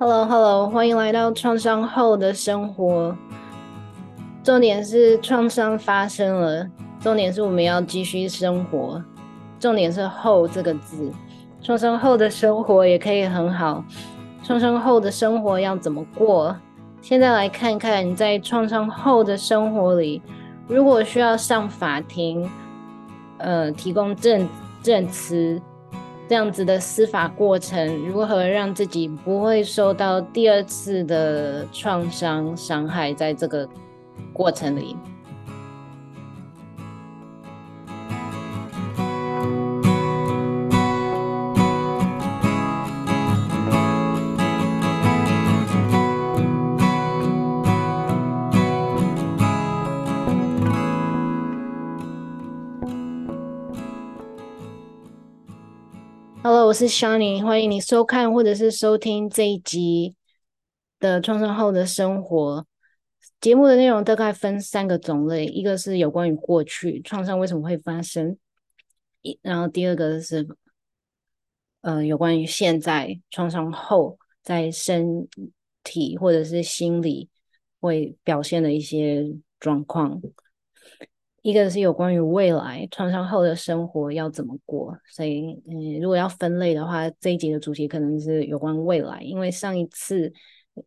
[0.00, 3.16] Hello，Hello，欢迎来到创伤后的生活。
[4.44, 6.64] 重点是创伤发生了，
[7.00, 9.02] 重点是我们要继续生活。
[9.58, 11.10] 重点是“后”这个字，
[11.60, 13.84] 创伤后的生活也可以很好。
[14.44, 16.54] 创伤后的生活要怎么过？
[17.02, 20.22] 现在来看看，在创伤后的生活里，
[20.68, 22.48] 如果需要上法庭，
[23.38, 24.48] 呃，提供证
[24.80, 25.60] 证词。
[26.28, 33.14] 这样子的司法过程，如何让自己不会受到第二次的创伤伤害？
[33.14, 33.66] 在这个
[34.32, 34.94] 过程里。
[56.50, 60.16] Hello，我是 Shani，欢迎你收看或者是收听这一集
[60.98, 62.66] 的创伤后的生活。
[63.38, 68.38] 节目的内容大概分三个种类，一个是有关于过去创伤为什么会发生，
[69.20, 70.48] 一然后第二个是
[71.82, 75.28] 呃有关于现在创伤后在身
[75.84, 77.28] 体或者是心理
[77.78, 79.22] 会表现的一些
[79.60, 80.18] 状况。
[81.42, 90.32] 一个是有关于未来创伤后的生活要怎么过，所以嗯，如果要分类的话，这一集的主题可能是有关未来，因为上一次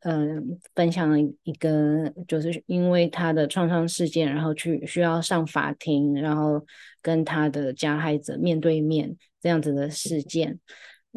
[0.03, 6.66] 嗯、分享了一个就是因为他的创伤事件，然后去需要上法庭，然后
[7.02, 10.57] 跟他的加害者面对面这样子的事件，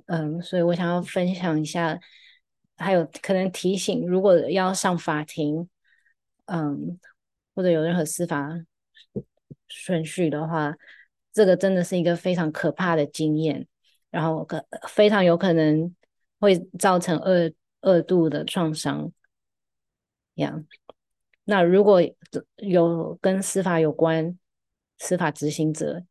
[0.07, 2.01] 嗯，所以我想要分享一下，
[2.77, 5.69] 还有可能提醒，如果要上法庭，
[6.47, 6.99] 嗯，
[7.55, 8.65] 或者有任何司法。
[9.69, 10.75] 顺序的话，
[11.33, 13.67] 这个真的是一个非常可怕的经验，
[14.11, 15.95] 然后可非常有可能
[16.39, 19.13] 会造成二二度的创伤。
[20.35, 20.67] 样，
[21.45, 22.01] 那如果
[22.57, 24.39] 有跟司法有关，
[24.99, 26.03] 司法执行者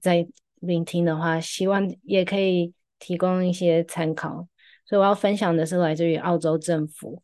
[0.00, 0.26] 在
[0.60, 4.48] 聆听的话，希望也可以提供一些参考。
[4.84, 7.22] 所以我要分享的是来自于澳洲政府。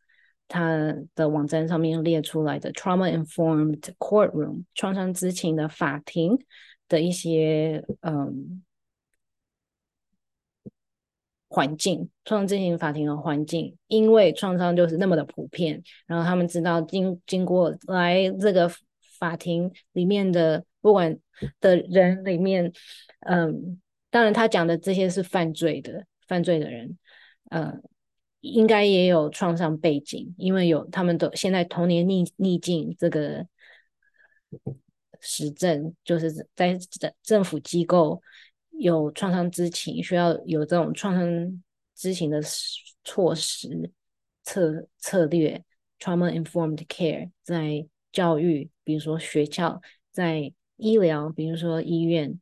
[0.48, 6.38] 他的网站上面列出来的 trauma informed courtroom 创伤知情的法庭
[6.88, 8.62] 的一些嗯
[11.50, 18.70] 环境，创伤知情法庭的环境，因为创伤就是那么的普遍，然后他们知道经经过来这个
[19.18, 21.18] 法庭里面的不管
[21.60, 22.72] 的人里面，
[23.20, 23.78] 嗯，
[24.10, 26.96] 当然他讲的这些是犯罪的犯罪的人，
[27.50, 27.82] 嗯。
[28.40, 33.46] 应该也有创伤背景，因为有他们都现在童年逆逆境这个
[35.20, 38.22] 实证，就是在政政府机构
[38.70, 41.62] 有创伤知情，需要有这种创伤
[41.94, 42.40] 知情的
[43.02, 43.90] 措施
[44.44, 45.64] 策策略
[45.98, 49.80] ，trauma informed care，在教育，比如说学校，
[50.12, 52.38] 在医疗，比如说医院，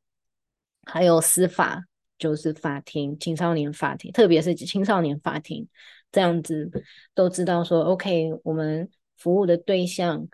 [0.84, 1.86] 还有司法。
[2.18, 5.68] 就是法庭，青少年法庭，特别是青少年法庭，
[6.10, 6.70] 这样子
[7.14, 10.26] 都知道说，OK，我们服务的对象，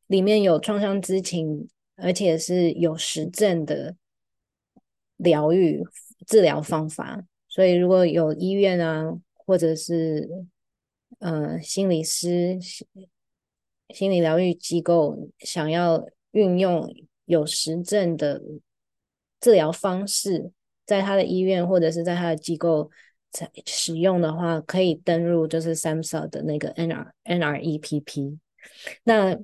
[0.08, 3.96] 里面有创伤知情，而且是有实证的。
[5.18, 5.84] 疗愈
[6.26, 10.30] 治疗方法，所以如果有医院啊，或者是
[11.20, 12.58] 呃心理师、
[13.90, 16.94] 心理疗愈机构想要运用
[17.26, 18.42] 有实证的
[19.40, 20.52] 治疗方式
[20.86, 22.90] 在他的医院或者是在他的机构
[23.66, 28.38] 使用的话，可以登入就是 SAMHSA 的那个 NR NREPP。
[29.04, 29.38] 那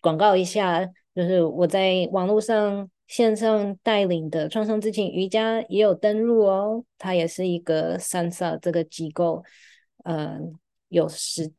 [0.00, 0.84] 广告一下，
[1.14, 9.44] 就是我在网络上线上带领的创伤知情瑜伽也有登入哦，它也是一个 SAMHSA 这个机构，
[10.02, 10.36] 呃，
[10.88, 11.52] 有实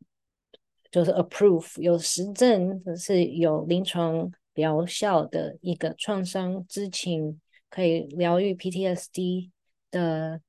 [0.91, 9.49] 就是 approve 有实证是有临床疗效的一个创伤知情可以疗愈 PTSD
[9.91, 10.41] 的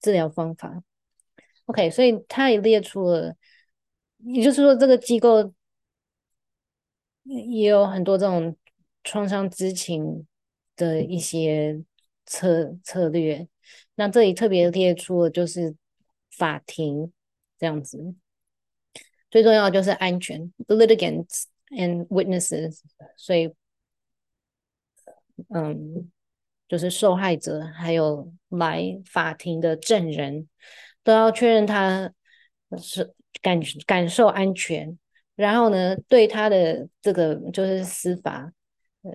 [0.00, 0.80] 治疗方法。
[1.64, 3.34] OK，所以它也列出了，
[4.18, 5.52] 也就是说这个机构
[7.24, 8.56] 也有很多这种
[9.10, 10.24] 创伤知情
[10.76, 11.82] 的一些
[12.24, 13.48] 策策略。
[13.96, 15.74] 那这里特别列出了就是
[16.30, 17.12] 法庭
[17.58, 18.14] 这样子。
[19.28, 22.82] 最重要就是安全，the，litigants and witnesses，
[23.16, 23.52] 所以，
[25.48, 26.08] 嗯，
[26.68, 30.48] 就是受害者还有来法庭的证人
[31.02, 32.12] 都要确认他
[32.78, 33.12] 是
[33.42, 34.96] 感感受安全，
[35.34, 38.52] 然后呢，对他的这个就是司法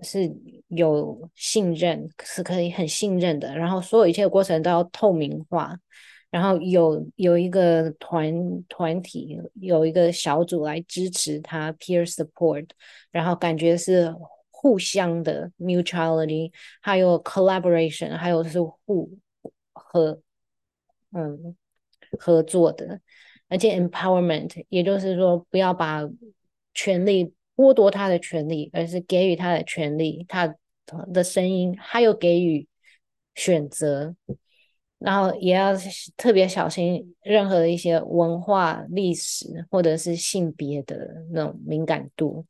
[0.01, 0.31] 是
[0.67, 5.77] 有信任，是可以很信任的，然后所有一切的过程都要透明化。
[6.31, 8.33] 然后有有一个团
[8.67, 12.67] 团体，有一个小组来支持他 peer support，
[13.09, 14.13] 然后感觉是
[14.49, 19.17] 互相的 mutuality，还有 collaboration，还有是互
[19.71, 20.19] 合
[21.13, 21.55] 嗯
[22.19, 22.99] 合作的，
[23.47, 26.01] 而且 empowerment，也就是说不要把
[26.73, 30.55] 权力剥夺他的权利，而是给予他的权利，他
[31.13, 32.67] 的声音，还有给予
[33.33, 34.15] 选择。
[34.97, 35.73] 然后也要
[36.17, 42.45] 特别小心任何的一些文化、历史或者是性别的那种敏感度。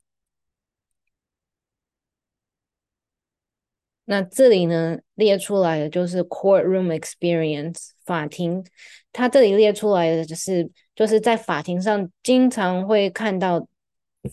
[4.06, 8.64] 那这里呢，列出来的就是 courtroom experience 法庭，
[9.12, 13.68] 它这里列出来的就是就是在法庭上经常会看到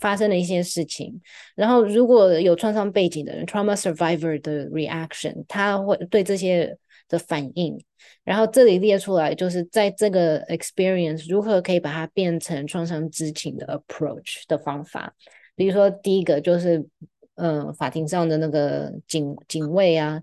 [0.01, 1.21] 发生了一些事情。
[1.55, 6.77] 然后如果有创伤背景的人 trauma survivor 的 reaction，他会对这些
[7.09, 7.83] 的反应。
[8.25, 15.15] 然后这里列出来，就是在这个 experience 如何可以把它变成创伤知情的 approach 的方法。
[15.55, 16.85] 比如说，第一个就是，
[17.35, 20.21] 呃，法庭上的那个警警卫啊，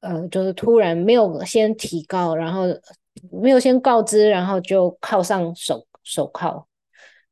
[0.00, 2.64] 呃，就是突然没有先提告，然后
[3.30, 6.66] 没有先告知，然后就铐上手手铐，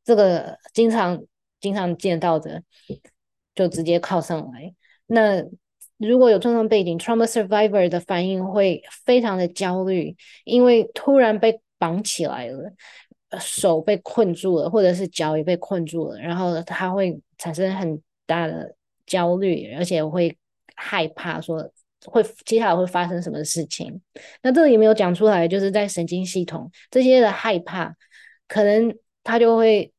[0.08, 1.22] 这个经常
[1.60, 2.62] 经常见到的，
[3.54, 4.74] 就直接靠上来。
[5.04, 5.44] 那
[5.98, 12.72] 如果有创伤背景，trauma survivor 的反应会非常的焦虑，因为突然被绑起来了，
[13.38, 20.34] 手被困住了，或者是脚也被困住了，然后他会产生很大的焦虑，而且会
[20.74, 21.70] 害怕说
[22.06, 24.00] 会接下来会发生什么事情。
[24.42, 27.94] 那这里没有讲出来，就是在神经系统这些的害怕，
[28.46, 29.92] 可能他就会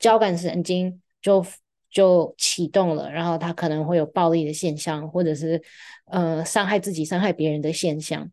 [0.00, 1.46] 交感神经就。
[1.92, 5.60] 就启动了，然后他可能会有暴力的现象，或者是
[6.04, 8.30] 呃伤害自己、伤害别人的现象，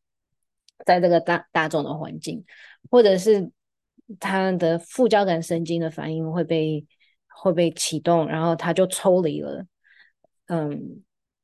[0.86, 2.46] 在这个大大众的环境，
[2.92, 3.50] 或者是
[4.20, 6.86] 他的副交感神经的反应会被
[7.26, 9.66] 会被启动，然后他就抽离了，
[10.50, 11.02] 嗯，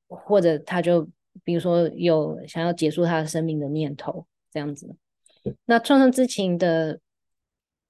[0.07, 1.09] 或者他就
[1.43, 4.95] 比如说有想要结束他的生命的念头，这样子。
[5.65, 6.99] 那创伤之情的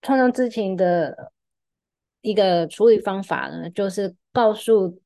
[0.01, 1.33] 创伤之情的。
[2.24, 5.00] 一个处理方法呢，就是告诉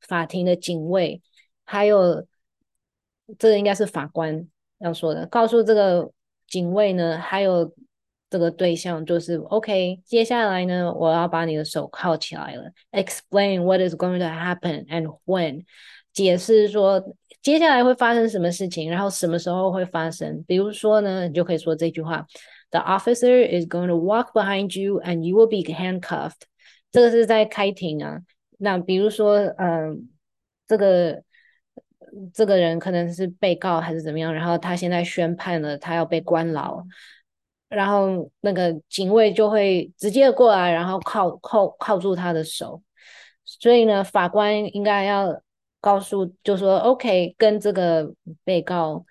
[0.00, 1.20] 法庭的警卫，
[1.64, 2.26] 还有
[3.38, 4.48] 这个应该是法官
[4.78, 6.10] 要说的，告诉这个
[6.46, 7.74] 警卫呢，还有
[8.30, 15.64] 这个对象，就是 OK，接下来呢，我要把你的手铐起来了，Explain what is going to happen and when，
[16.12, 20.44] 解释说接下来会发生什么事情，然后什么时候会发生。
[20.46, 22.24] 比如说呢，你就可以说这句话
[22.70, 26.49] ：The officer is going to walk behind you and you will be handcuffed。
[26.92, 28.20] 这个是在开庭啊，
[28.58, 30.08] 那比如说，嗯，
[30.66, 31.22] 这个
[32.34, 36.84] 这个人可能是被告还是怎么样，然后他现在宣判了，他要被关牢，
[37.68, 42.82] 然后那个警卫就会直接过来，然后铐铐铐住他的手，
[43.44, 45.40] 所以呢，法官应该要
[45.80, 49.04] 告诉，就说 OK，跟这个被告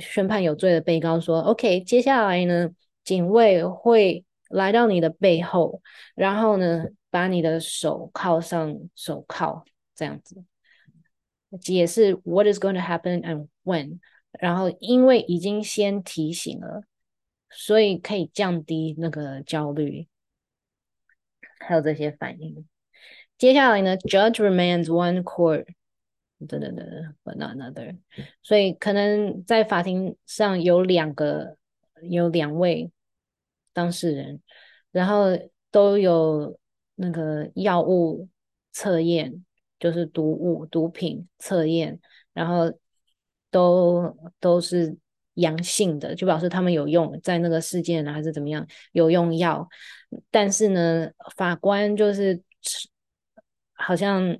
[0.00, 2.70] 宣判有罪的被告说 OK，接下来呢，
[3.04, 5.80] 警卫会来到你的背后，
[6.16, 9.62] 然后呢，把你的手铐上手铐，
[9.94, 10.42] 这样子
[11.60, 14.00] 解释 what is going to happen and when。
[14.32, 16.82] 然后因为已经先提醒了，
[17.50, 20.08] 所以可以降低那个焦虑，
[21.60, 22.66] 还有这些反应。
[23.38, 25.66] 接下来呢，judge remains one court
[26.48, 27.96] 等等等等，but not another。
[28.42, 31.56] 所以可能在法庭上有两个，
[32.02, 32.90] 有两位
[33.72, 34.42] 当事人，
[34.90, 35.26] 然后
[35.70, 36.58] 都有
[36.94, 38.28] 那个药物
[38.72, 39.44] 测验，
[39.78, 42.00] 就是毒物、毒品测验，
[42.32, 42.72] 然后
[43.50, 44.96] 都都是
[45.34, 49.68] 阳性的，就表示他们有用在那个事件还是怎么样有用药，
[50.30, 52.42] 但是呢，法官就是
[53.72, 54.38] 好像。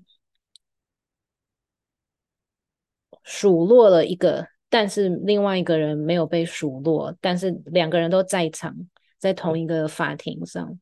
[3.26, 8.76] 数落了一个，但是另外一个人没有被数落，但是两个人都在场，
[9.18, 10.78] 在同一个法庭上。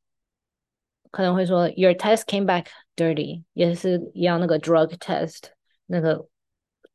[1.11, 5.49] 可能会说，Your test came back dirty，也是一样那个 drug test
[5.85, 6.27] 那个。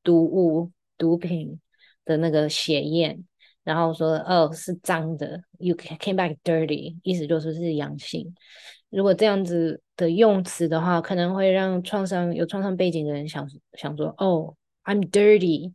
[0.03, 1.63] 毒物、毒品
[2.05, 3.25] 的那个血验，
[3.65, 8.33] 然后说哦是脏的，you came back dirty，意思就是是阳性。
[8.91, 14.55] 如果这样子的用词的话，可能会让创伤有创伤背景的人想想说哦
[14.85, 15.73] ，I'm dirty，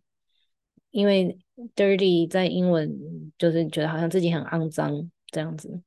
[0.92, 1.38] 因为
[1.76, 2.98] dirty 在英文
[3.38, 5.82] 就是觉得好像自己很肮脏这样子。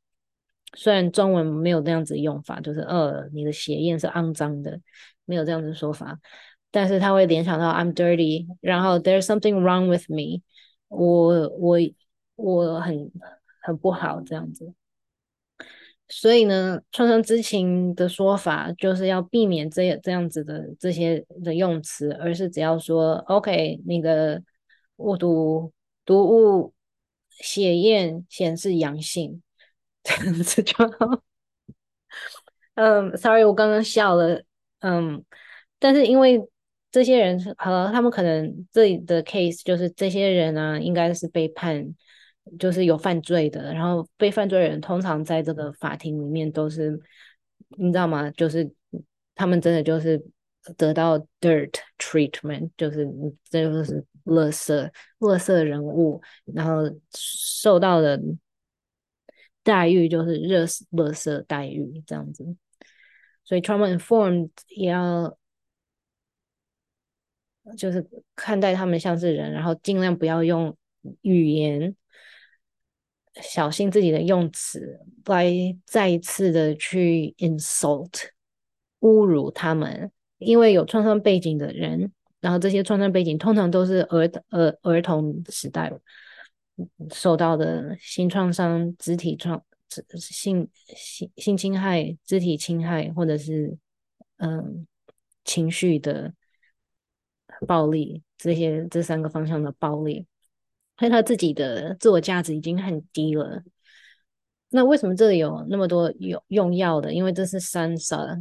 [0.75, 4.81] 虽然中文没有这样子用法，就是呃你的血验是肮脏的，
[5.25, 6.19] 没有这样子说法。
[6.71, 10.43] 但是他会联想到 I'm dirty，然后 There's something wrong with me，
[10.93, 11.79] 我我
[12.37, 13.11] 我很
[13.63, 14.75] 很不好这样子。
[16.09, 24.43] 所以呢，创伤知情的说法就是要避免这这样子的这些的用词，而是只要说 OK，那个
[24.97, 25.73] 误读
[26.05, 26.75] 毒物
[27.31, 29.43] 血验显示阳性，
[30.03, 31.23] 这样子就好。
[32.75, 34.45] 嗯，Sorry，我刚刚笑了。
[34.81, 35.25] 嗯，
[35.79, 36.47] 但是因为。
[36.93, 41.83] 这些人好了，他们可能这里的 case 就是这些人呢、啊，应该是被判
[42.59, 47.01] 就是有犯罪的，然后被犯罪人通常在这个法庭里面都是，
[47.79, 48.31] 你知道吗？
[48.33, 48.71] 就是
[49.35, 50.23] 他们真的就是
[50.77, 53.09] 得到 dirt treatment，就是
[53.49, 56.21] 这就是垃圾垃圾人物，
[56.55, 56.83] 然后
[57.15, 58.21] 受到的
[59.63, 62.45] 待遇就是热垃圾待遇这样子，
[63.45, 65.35] 所以 trauma informed 也要。
[67.77, 68.05] 就是
[68.35, 70.77] 看待他们像是人，然后尽量不要用
[71.23, 71.95] 语言，
[73.41, 75.53] 小心自己的用词，来
[75.87, 78.11] 再一次的去 insult
[79.01, 80.11] 侮辱他们。
[80.39, 85.93] 因为有创伤背景的人，然后这些创伤背景通常都是儿儿儿童时代
[87.13, 89.63] 受到的性创伤、肢体创
[90.19, 93.79] 性性性侵害、肢体侵害，或者是
[94.39, 94.85] 嗯
[95.45, 96.35] 情绪的。
[97.63, 100.27] 暴力，这些这三个方向的暴力，
[100.99, 103.63] 所以他自己的自我价值已经很低了。
[104.71, 107.13] 那为什么这里有那么多用用药的？
[107.13, 108.39] 因为这是三杀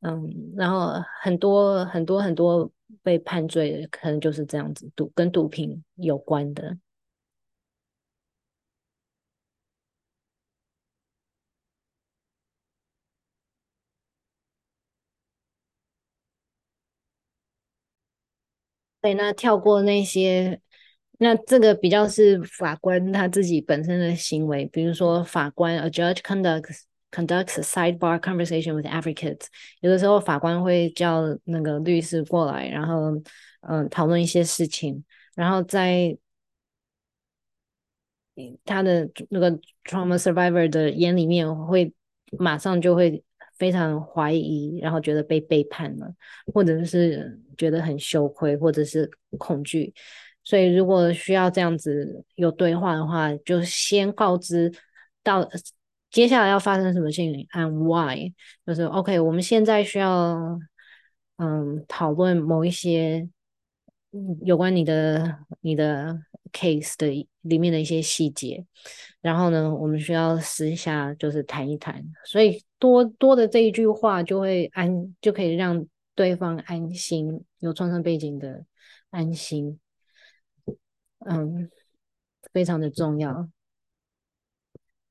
[0.00, 2.70] 嗯，然后很多很多很多
[3.02, 6.76] 被判罪的，可能就是这样子，毒跟毒品有关的。
[19.04, 20.58] 对，那跳过那些，
[21.18, 29.48] 那这个比较是法官他自己本身的行为，比如说法官，a judge conducts conducts a sidebar conversation with advocates，
[29.82, 33.12] 有的时候法官会叫那个律师过来，然后
[33.68, 36.16] 嗯讨论一些事情，然后在
[38.64, 39.50] 他的那个
[39.84, 41.92] trauma survivor 的眼里面会
[42.38, 43.22] 马上就会
[43.56, 46.12] 非常怀疑，然后觉得被背叛了，
[46.52, 49.92] 或者是觉得很羞愧，或者是恐惧。
[50.42, 54.70] 所以，如果需要这样子有对话的话，就先告知
[55.22, 55.48] 到
[56.10, 58.30] 接下来要发生什么事情，and why，
[58.66, 60.58] 就是 OK，我们现在需要
[61.38, 63.26] 嗯讨论某一些
[64.44, 66.16] 有关你的你的
[66.52, 68.64] case 的里面的一些细节，
[69.22, 72.04] 然后呢，我们需要私下就是谈一谈。
[72.26, 78.66] 所以多多的这一句话就会安，就可以让对方安心，有创伤背景的
[79.08, 79.80] 安心。
[81.20, 81.70] 嗯，
[82.52, 83.48] 非常的重要。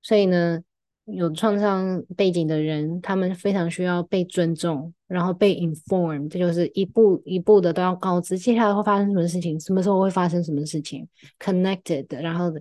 [0.04, 0.62] 所以呢，
[1.06, 12.54] 有创伤背景的人，他们非常需要被尊重，然后被 inform，这就是一步一步的都要告知接下来会发生什么事情，什么时候会发生什么事情，connected，然后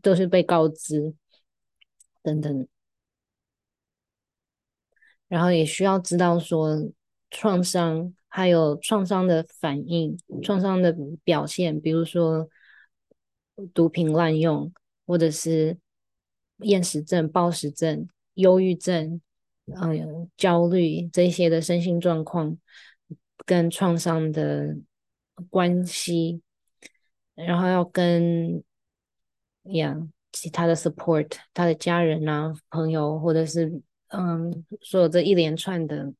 [0.00, 1.12] 都是被告知
[2.22, 2.68] 等等，
[5.28, 6.90] 然后也需要知道说
[7.30, 8.12] 创伤。
[8.28, 12.46] 还有创伤的反应、创伤的表现，比如说
[13.72, 14.70] 毒品滥用，
[15.06, 15.78] 或者是
[16.58, 19.22] 厌食症、暴食症、忧郁症，
[19.74, 22.58] 嗯，焦虑这些的身心状况
[23.46, 24.76] 跟创伤的
[25.48, 26.42] 关系，
[27.34, 28.62] 然后要跟
[29.62, 29.96] 呀
[30.30, 33.80] 其他的 support，他的家人啊、朋友，或者是
[34.16, 36.12] 嗯，所有这一连串的。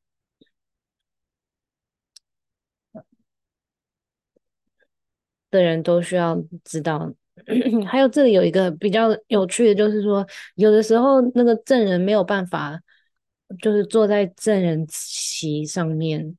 [5.49, 7.11] 的人都需要知道。
[7.87, 10.25] 还有这里有一个比较有趣的，就是说，
[10.55, 12.79] 有的时候那个证人没有办法，
[13.61, 16.35] 就是坐在证人席上面。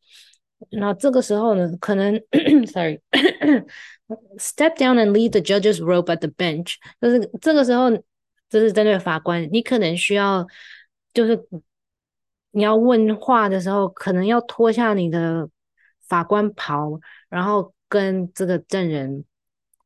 [0.70, 2.20] 那这个时候呢，可能，
[2.66, 3.00] sorry，step
[4.76, 6.74] down and leave the judge's robe at the bench。
[7.00, 7.90] 就是这个时候，
[8.50, 10.44] 就是针对法官，你可能需要，
[11.18, 11.48] 就是
[12.52, 15.50] 你要问话的时候，可能要脱下你的
[16.06, 17.75] 法官袍，然后。
[17.90, 19.24] 跟这个证人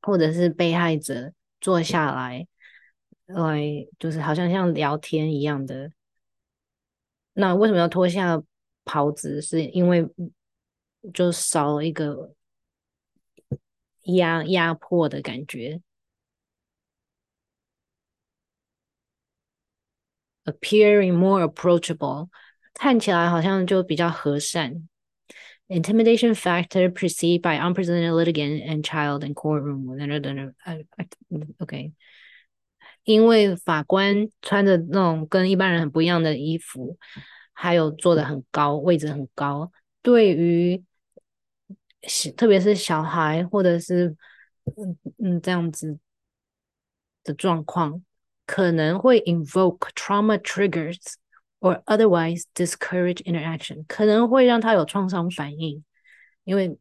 [0.01, 2.49] 或者是被害者坐下来，
[3.27, 3.62] 来
[3.97, 5.92] 就是好像像聊天一样的。
[7.35, 8.42] 那为什么要脱下
[8.85, 9.40] 袍子？
[9.40, 10.05] 是因为
[11.14, 12.35] 就少了一个
[14.07, 15.81] 压压迫的感觉
[20.46, 22.30] ，appearing more approachable，
[22.74, 24.88] 看起来好像就比较和善。
[25.67, 30.54] Intimidation factor perceived by unrepresented litigant and child in courtroom 等等等等。
[31.58, 31.91] OK，
[33.04, 36.98] 因为法官穿着那种跟一般人很不一样的衣服，
[37.52, 39.70] 还有坐得很高，位置很高，
[40.02, 40.82] 对于
[42.38, 44.15] 特别是小孩或者是
[44.78, 46.00] 嗯嗯这样子
[47.26, 48.02] 的状况，
[48.46, 50.98] 可能会 invoke trauma triggers。
[51.64, 55.85] or otherwise discourage interaction，可能会让他有创伤反应，
[56.42, 56.76] 因为，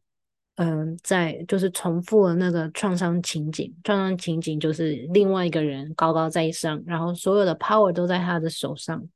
[0.56, 9.08] 嗯、在就是重复了那个创伤情景，创伤情景就是另外一个人高高在上，然后所有的 power 都在他的手上，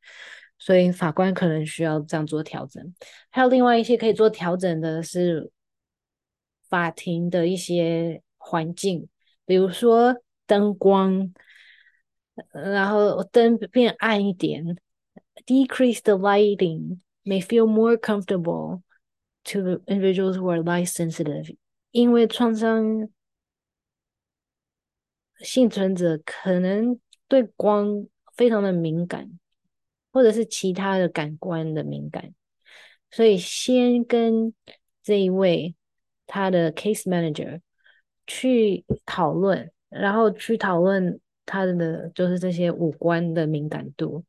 [0.56, 2.94] 所以法官可能需要这样做调整。
[3.30, 5.50] 还有另外一些可以做调整的是
[6.68, 9.08] 法庭的一些环境，
[9.44, 10.14] 比如说
[10.46, 11.32] 灯光，
[12.51, 14.77] 然后灯变暗一点。
[15.45, 18.83] Decrease the lighting may feel more comfortable
[19.45, 21.55] to individuals who are light sensitive，
[21.91, 23.09] 因为创伤
[25.39, 29.39] 幸存者可能对光非常的敏感，
[30.11, 32.35] 或者是其他的感官的敏感，
[33.09, 34.53] 所以先跟
[35.01, 35.75] 这一位
[36.27, 37.61] 他的 case manager
[38.27, 44.24] 去讨论，然后去讨论 他的就是这些五官的敏感度。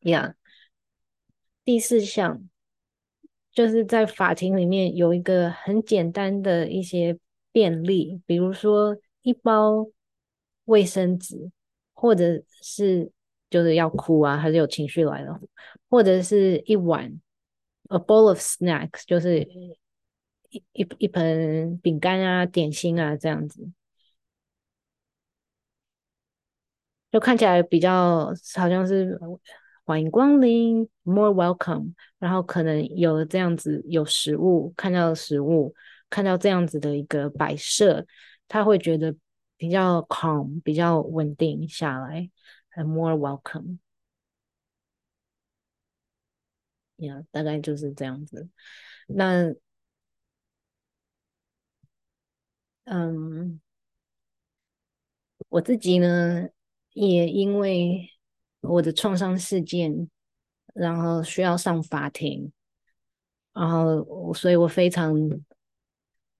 [0.00, 0.34] 呀，yeah.
[1.64, 2.48] 第四项
[3.52, 7.16] 就是在法庭里面有一个很简单的一些
[7.52, 9.86] 便利，比如说一包
[10.64, 11.52] 卫生纸，
[11.92, 13.12] 或者是
[13.50, 15.38] 就是要哭啊，还是有情绪来了，
[15.88, 17.20] 或者是一碗
[17.90, 19.40] a bowl of snacks，就是
[20.50, 23.70] 一一一盆饼干啊、点心啊这样子，
[27.12, 29.16] 就看起来比较好像是。
[29.84, 31.92] 欢迎光临，more welcome。
[32.20, 35.74] 然后可能有了这样子有食物，看到食物，
[36.08, 38.06] 看到这样子的一个摆设，
[38.46, 39.14] 他会觉得
[39.56, 42.30] 比较 calm，比较稳定下来
[42.76, 43.78] more welcome。
[46.98, 48.48] 呀，大概就是这样子。
[49.08, 49.52] 那，
[52.84, 53.60] 嗯，
[55.48, 56.48] 我自己呢，
[56.92, 58.08] 也因为。
[58.64, 60.08] 我的创伤事件，
[60.72, 62.52] 然后需要上法庭，
[63.52, 65.12] 然后所以我非常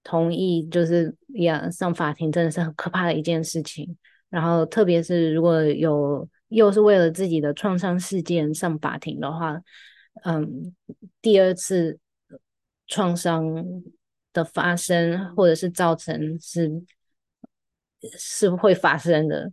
[0.04, 3.98] 同意，就是呀，上法庭真的是很可怕的一件事情。
[4.30, 9.60] 然后特别是如果有又是为了自己的创伤事件上法庭的话，
[10.22, 10.72] 嗯，
[11.20, 11.98] 第二次
[12.86, 13.42] 创伤
[14.32, 16.70] 的发生或者是造成是
[18.16, 19.52] 是会发生的。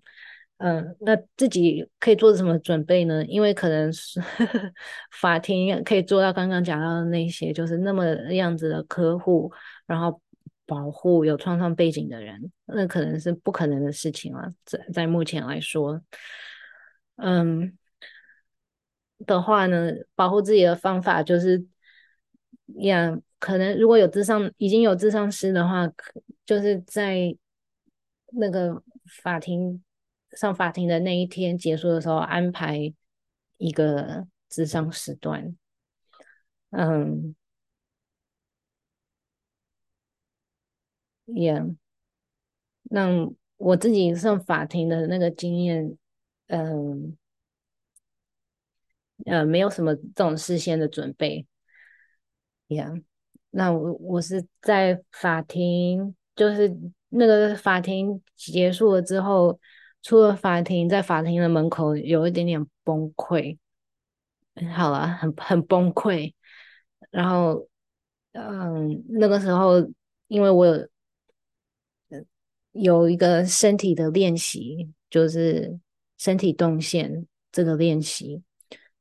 [0.59, 3.23] 嗯，那自己可以做什么准备呢？
[3.27, 4.73] 因为可能是呵 呵
[5.09, 9.49] 法庭可以做到刚刚讲到的那些，就是那么样子的呵护，
[9.87, 10.21] 然后
[10.65, 14.49] 保护有创伤背景的人，那可能是不可能的事情了。
[14.65, 16.01] 在在目前来说，
[17.15, 17.77] 嗯，
[19.25, 21.65] 的话呢，保护自己的方法就是，
[22.81, 25.89] 呀，可能如果有咨商已经有咨商师的话，
[26.45, 27.33] 就是在
[28.33, 28.83] 那个
[29.23, 29.81] 法庭。
[30.31, 32.93] 上法庭的那一天结束的时候，安排
[33.57, 35.55] 一个智商时段。
[36.71, 37.35] 嗯，
[41.25, 41.75] 也、yeah.
[42.83, 43.07] 那
[43.57, 45.97] 我自己上法庭的那个经验，
[46.47, 47.17] 嗯，
[49.25, 51.47] 呃，没有什么这种事先的准备。
[52.67, 53.03] Yeah.
[53.49, 56.71] 那我我是在法庭，就是
[57.09, 59.59] 那个法庭结束了之后。
[60.01, 63.57] 出了法庭，在法庭的门口有一点点崩溃，
[64.75, 66.33] 好了，很很崩溃。
[67.11, 67.67] 然后，
[68.33, 69.89] 嗯，那个时候
[70.27, 70.87] 因为我有
[72.71, 75.79] 有一个身体的练习，就是
[76.17, 78.41] 身体动线这个练习，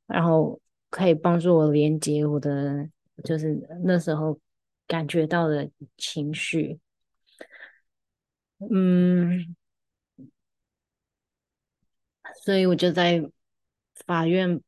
[0.07, 0.59] 然后
[0.89, 2.89] 可以帮助我连接我的，
[3.23, 4.39] 就是那时候
[4.87, 6.79] 感觉到的情绪，
[8.59, 9.55] 嗯。
[12.43, 13.21] 所以我就在
[14.05, 14.61] 法院，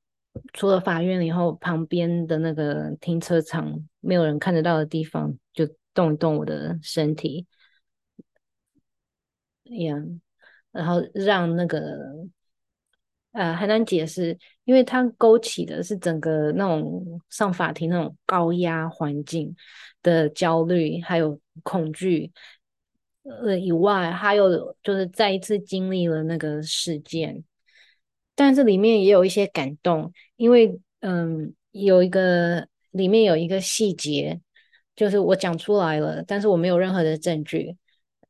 [0.54, 7.46] 出了法院以后，旁边的那个停车场，没有人看得到的地方，就动一动我的身体，
[9.64, 10.20] 呀、yeah，
[10.72, 11.98] 然后让那个，
[13.32, 19.56] 呃，很难解释，因为它勾起的是整个那种上法庭那种高压环境
[20.02, 22.32] 的焦虑，还有恐惧，
[23.24, 27.44] 呃，以外，还有就是再一次经历了那个事件。
[28.42, 34.42] 但是里面也有一些感动，因为嗯，有一个里面有一个细节，
[34.96, 37.78] 就是我讲出来了，但是我没有任何的证据，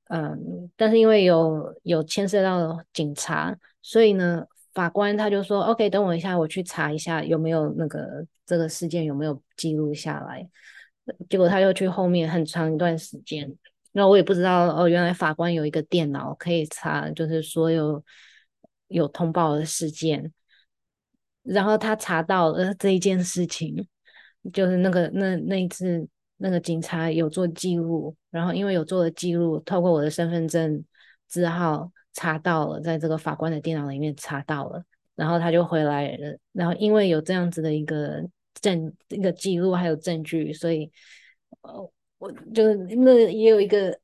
[0.09, 10.45] 嗯，但是因为有有牵涉到警察，所以呢，法官他就说，OK，等我一下，我去查一下有没有那个这个事件有没有记录下来。
[11.29, 13.49] 结果他又去后面很长一段时间，
[13.93, 18.03] 那我也不知道哦，原来法官有一个电脑可以查，就是所有。
[18.91, 20.31] 有通报的事件，
[21.43, 23.87] 然后他查到了这一件事情，
[24.53, 30.83] 就是那个那那一次那个警察有做记录，然后因为有做了记录，透过我的身份证
[31.27, 34.83] 字号查到了，在这个法官的电脑里面查到了，
[35.15, 38.23] 然后他就回来了，然后因为有这样子的一个
[38.61, 40.91] 证一个记录还有证据，所以
[41.61, 43.97] 呃我就那也有一个。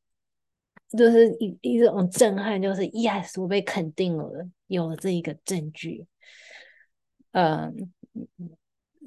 [0.97, 6.07] 就是一一种震撼，就是 yes，我被肯定了，有了这一个证据，
[7.31, 7.91] 嗯，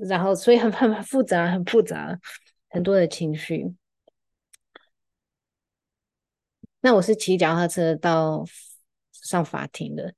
[0.00, 2.18] 然后所以很很复杂，很复杂，
[2.68, 3.74] 很多的情绪。
[6.80, 8.44] 那我是骑脚踏车到
[9.12, 10.14] 上法庭的，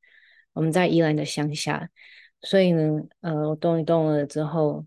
[0.53, 1.91] 我们在宜兰的乡下，
[2.41, 4.87] 所以呢，呃，我动一动了之后，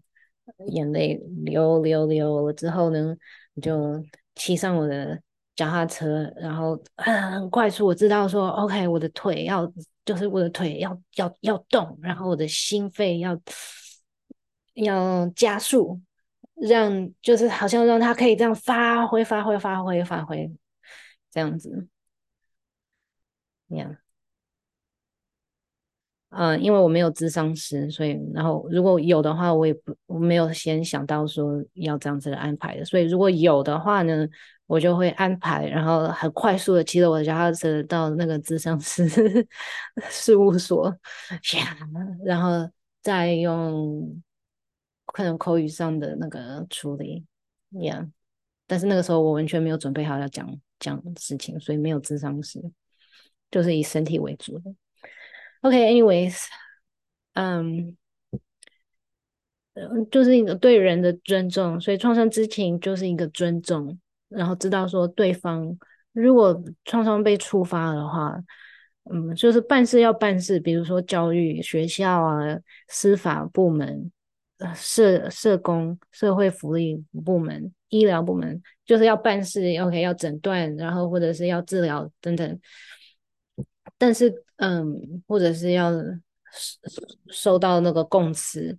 [0.68, 3.18] 眼泪流流流了之后呢，
[3.56, 4.04] 我就
[4.36, 5.22] 骑上我的。
[5.56, 9.72] 脚踏车，然后很快速，我知道说，OK，我的腿要，
[10.04, 13.40] 就是我的腿要要要动，然后我的心肺要
[14.74, 16.02] 要加速，
[16.56, 20.52] 让就是好像让它可以这样发挥发挥发挥发挥，
[21.32, 21.88] 这样子，
[23.70, 23.96] 这样。
[26.38, 34.28] 嗯，因为我没有智商师，所以然后如果有的话，我也不我没有先想到说要这样子的安排的，所以如果有的话呢，
[34.68, 39.08] 我就会安排，然后很快速的骑着我的脚踏车到那个咨商师
[40.10, 40.96] 事务所，
[42.26, 42.70] 然后
[43.02, 44.22] 再用
[45.06, 47.24] 可能口语上的那个处理
[47.72, 48.10] ，Yeah，
[48.66, 50.50] 但是那个时候我完全没有准备好要讲
[50.80, 52.60] 讲事情，所以没有智商师，
[53.52, 54.74] 就是以身体为主的。
[55.62, 56.46] OK，anyways，
[57.34, 57.96] 嗯，
[60.12, 64.00] 就是一个对人的尊重，所以创伤知情就是一个尊重，
[64.36, 65.78] 然后知道说对方
[66.14, 68.38] 如果创伤被触发的话，
[69.12, 74.12] 嗯，就是办事要办事，比如说教育学校啊、司法部门
[74.74, 82.60] 社社工、社会福利部门、医疗部门，就是要办事，OK，要诊断，然后或者是要治疗等等。
[83.98, 85.92] 但是，嗯，或者是要
[87.28, 88.78] 受到那个供词，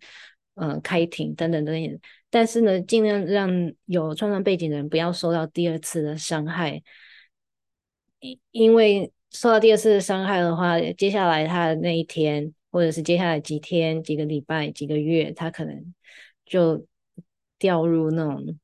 [0.55, 2.01] 嗯，开庭等等等等。
[2.31, 6.83] 但是呢，尽量让有创伤背景的人不要受到第二次的伤害，
[8.21, 15.95] 因因为受到第二次的伤害的话，接下来他的那一天，或者是接下来几天、几个礼拜、几个月，他可能
[16.45, 16.87] 就
[17.59, 18.59] 掉入那种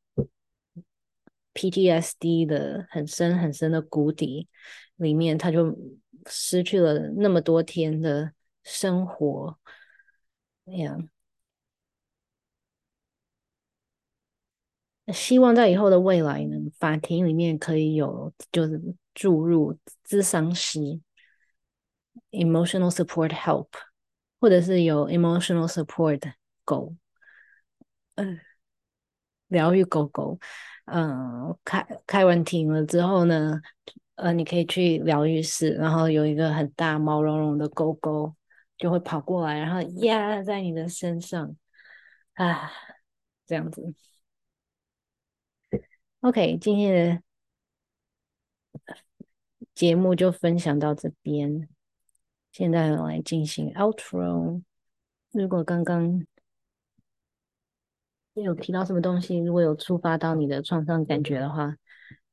[1.55, 4.48] PTSD 的很深很深的谷底
[4.96, 5.79] 里面，他就
[6.27, 8.33] 失去了那么多天的
[8.64, 9.57] 生活，
[10.64, 11.09] 那样。
[15.08, 18.80] 希望在以后的未来呢，法庭里面可以有就是
[19.14, 21.00] 注入咨商师
[22.30, 23.66] emotional support help，
[24.40, 26.32] 或者是有 emotional support
[26.64, 26.94] 狗，
[28.14, 28.38] 嗯，
[29.48, 30.38] 疗愈狗狗，
[30.84, 33.60] 嗯，开开完庭了之后呢，
[34.14, 38.34] 呃，你可以去疗愈室，然后有一个很大毛茸茸的狗狗
[38.78, 41.56] 就会跑过来，然后压在你的身上，
[42.34, 42.70] 啊，
[43.46, 43.94] 这样子。
[46.22, 47.22] OK，今天的
[49.74, 51.68] 节目就分享到这边。
[52.52, 54.62] 现在我来进行 outro。
[55.32, 56.24] 如果刚刚
[58.35, 61.76] 有提到什么东西，如果有触发到你的创伤感觉的话，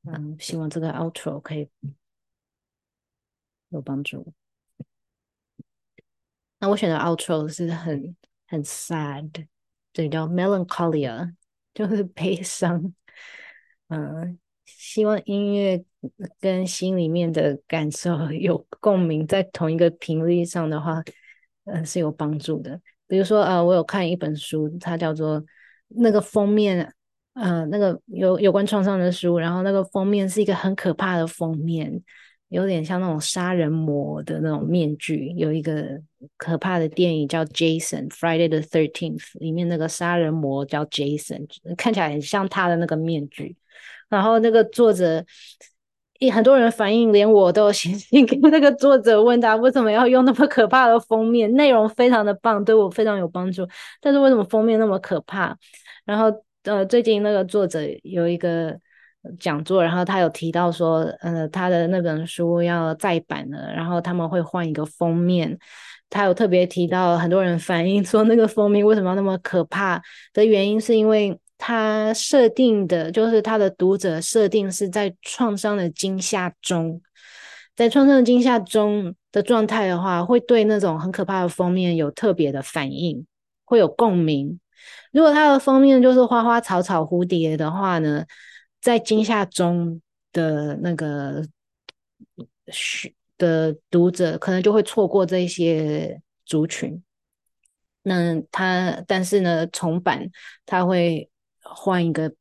[0.04, 1.68] 嗯，希望这个 outro 可以
[3.70, 4.32] 有帮助。
[6.60, 9.48] 那我选的 outro 是很很 sad，
[9.92, 11.34] 这叫 melancholia，
[11.74, 12.94] 就是悲伤。
[13.90, 15.84] 嗯，希望音乐
[16.40, 21.04] 跟心里面的感受有共鸣，在同一个频率上的话，
[21.66, 22.80] 嗯，是有帮助的。
[23.08, 25.44] 比如说，呃，我有看一本书，它叫做
[25.88, 26.94] 那个封面，
[27.34, 32.04] 呃，那个有有关创伤的书，然后那个封面是一个很可怕的封面，
[32.50, 35.30] 有点像那种杀人魔的那种面具。
[35.38, 36.00] 有一个
[36.38, 43.56] 可怕的电影叫《Jason Friday the Thirteenth》，里面那个杀人魔叫 Jason，看起来很像他的那个面具。
[44.10, 45.24] 然后那个作者，
[46.18, 53.68] 一很多人反映，连我都有写信给那个作者，问他为什么要用那么可怕的封面，内容非常的棒，对我非常有帮助，
[54.02, 55.56] 但是为什么封面那么可怕？
[56.06, 56.26] 然后
[56.64, 58.78] 呃，最近那个作者有一个
[59.40, 65.58] 讲座，然后他有提到说，呃，他的那本书要再版了，然后他们会换一个封面，
[66.10, 70.02] 他有特别提到，很多人反映说那个封面为什么要那么可怕
[70.34, 71.40] 的原因，是因为。
[71.62, 77.02] 他设定的就是他的读者设定是在创伤的惊吓中，
[77.76, 83.26] 在创伤的惊吓中的状态的话，会对那种很可怕的封面有特别的反应，
[83.66, 84.58] 会有共鸣。
[85.12, 88.24] 如果他的封面就是花花草草、蝴蝶的话呢，
[88.82, 91.46] 在惊吓中的那个
[93.38, 97.02] 的读者可能就会错过这些族群。
[98.04, 100.30] 那他但是呢，重版
[100.66, 101.30] 他会。
[101.72, 102.34] 换一个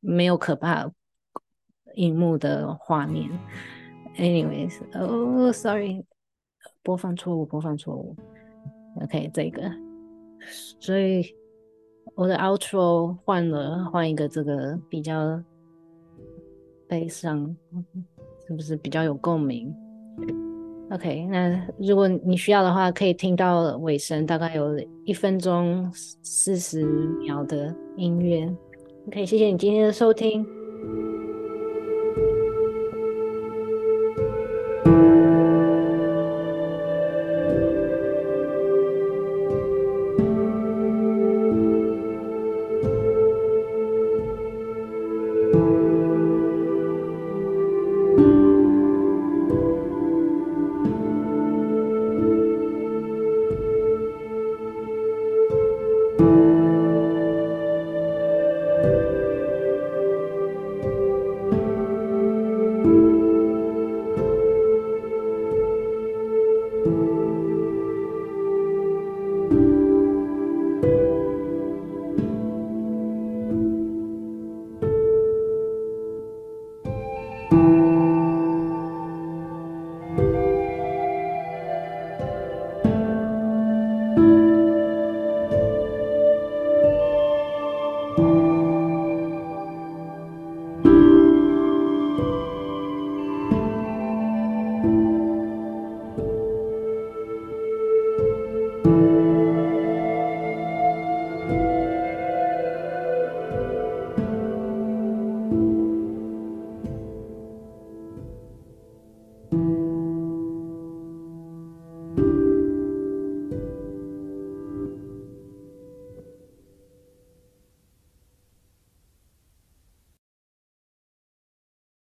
[0.00, 0.90] 没有可怕
[1.94, 3.30] 荧幕的画面。
[4.16, 6.04] Anyways，哦，sorry，
[6.82, 8.14] 播放错误，播放错误。
[9.00, 9.72] OK，这个，
[10.78, 11.34] 所以
[12.14, 15.42] 我的 outro 换了，换一个这个比较
[16.88, 17.54] 悲伤，
[18.46, 19.74] 是不是比较有共鸣
[20.90, 26.84] ？OK，那如果你需要的话，可以听到尾声，大概有一分钟四十
[27.20, 28.48] 秒的音乐。
[29.08, 30.46] OK，谢谢你今天的收听。